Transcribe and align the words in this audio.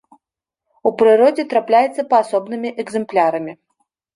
У 0.89 0.91
прыродзе 1.01 1.45
трапляецца 1.53 2.07
паасобнымі 2.15 2.69
экзэмплярамі. 2.85 3.53